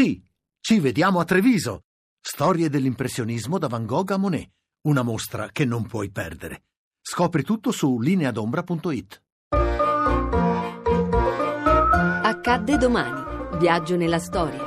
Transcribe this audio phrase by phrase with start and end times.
[0.00, 0.18] Sì,
[0.62, 1.82] ci vediamo a Treviso.
[2.18, 4.48] Storie dell'impressionismo da Van Gogh a Monet.
[4.86, 6.62] Una mostra che non puoi perdere.
[7.02, 9.22] Scopri tutto su lineadombra.it.
[12.22, 13.58] Accadde domani.
[13.58, 14.58] Viaggio nella storia.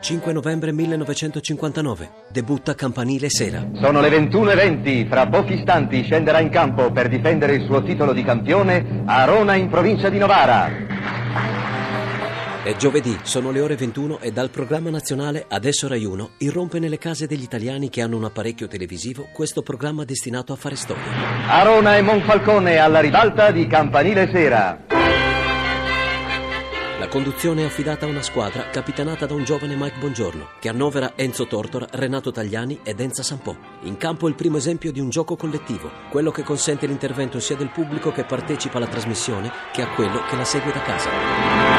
[0.00, 2.10] 5 novembre 1959.
[2.30, 3.68] Debutta Campanile Sera.
[3.80, 5.08] Sono le 21.20.
[5.08, 9.68] Fra pochi istanti scenderà in campo per difendere il suo titolo di campione Arona in
[9.68, 10.89] provincia di Novara.
[12.62, 16.98] È giovedì, sono le ore 21 e dal programma nazionale Adesso Rai 1 irrompe nelle
[16.98, 21.48] case degli italiani che hanno un apparecchio televisivo questo programma destinato a fare storia.
[21.48, 24.78] Arona e Monfalcone alla ribalta di Campanile Sera.
[26.98, 31.12] La conduzione è affidata a una squadra capitanata da un giovane Mike Bongiorno, che annovera
[31.16, 33.56] Enzo Tortora, Renato Tagliani ed Enza Sampò.
[33.84, 37.70] In campo il primo esempio di un gioco collettivo, quello che consente l'intervento sia del
[37.70, 41.69] pubblico che partecipa alla trasmissione che a quello che la segue da casa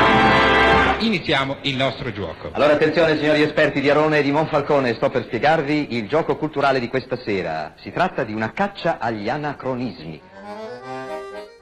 [1.21, 2.49] iniziamo il nostro gioco.
[2.52, 6.80] Allora attenzione signori esperti di Arone e di Monfalcone, sto per spiegarvi il gioco culturale
[6.80, 7.75] di questa sera.
[7.80, 10.30] Si tratta di una caccia agli anacronismi.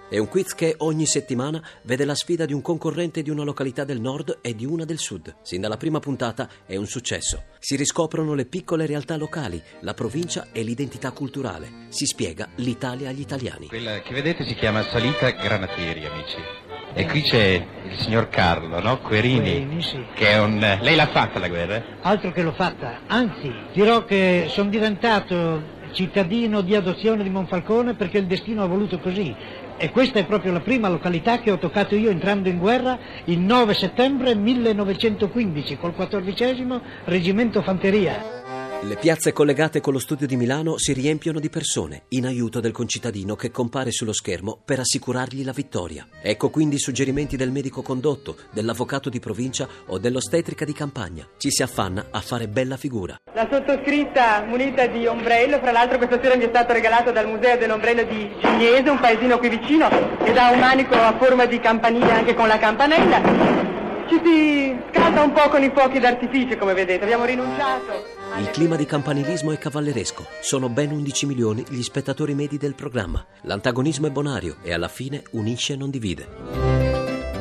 [0.10, 3.84] È un quiz che ogni settimana vede la sfida di un concorrente di una località
[3.84, 5.36] del nord e di una del sud.
[5.44, 7.44] Sin dalla prima puntata è un successo.
[7.60, 11.88] Si riscoprono le piccole realtà locali, la provincia e l'identità culturale.
[11.90, 13.68] Si spiega l'Italia agli italiani.
[13.68, 16.69] Quella che vedete si chiama Salita Granatieri, amici.
[16.94, 19.00] E qui c'è il signor Carlo, no?
[19.00, 19.40] Querini.
[19.40, 20.04] Querini, sì.
[20.14, 20.60] Che è un.
[20.82, 21.82] Lei l'ha fatta la guerra?
[22.02, 28.20] Altro che l'ho fatta, anzi, dirò che sono diventato cittadino di adozione di Monfalcone perché
[28.20, 29.36] il destino ha voluto così.
[29.78, 33.40] E questa è proprio la prima località che ho toccato io entrando in guerra il
[33.40, 36.68] 9 settembre 1915 col 14
[37.06, 38.48] Reggimento Fanteria.
[38.82, 42.72] Le piazze collegate con lo studio di Milano si riempiono di persone in aiuto del
[42.72, 46.08] concittadino che compare sullo schermo per assicurargli la vittoria.
[46.22, 51.28] Ecco quindi i suggerimenti del medico condotto, dell'avvocato di provincia o dell'ostetrica di campagna.
[51.38, 53.18] Ci si affanna a fare bella figura.
[53.34, 57.58] La sottoscritta munita di ombrello, fra l'altro questa sera mi è stato regalato dal Museo
[57.58, 59.90] dell'Ombrello di Gignese, un paesino qui vicino,
[60.24, 63.68] ed ha un manico a forma di campanile anche con la campanella.
[64.08, 68.19] Ci si scalda un po' con i fuochi d'artificio, come vedete, abbiamo rinunciato.
[68.38, 70.26] Il clima di campanilismo è cavalleresco.
[70.42, 73.26] Sono ben 11 milioni gli spettatori medi del programma.
[73.42, 76.28] L'antagonismo è bonario e alla fine unisce e non divide.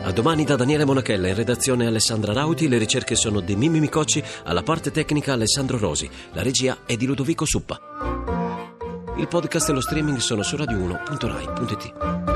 [0.03, 4.25] A domani da Daniele Monachella, in redazione Alessandra Rauti, le ricerche sono di Mimmi Micocci,
[4.44, 7.78] alla parte tecnica Alessandro Rosi, la regia è di Ludovico Suppa.
[9.19, 12.28] Il podcast e lo streaming sono su radio1.rai.it.